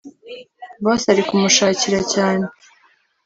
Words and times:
boss 0.83 1.03
ari 1.11 1.21
kumushakira 1.27 1.99
cyane 2.13 2.45